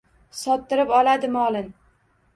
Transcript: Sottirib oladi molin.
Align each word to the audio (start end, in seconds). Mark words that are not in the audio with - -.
Sottirib 0.37 0.95
oladi 1.01 1.31
molin. 1.37 1.73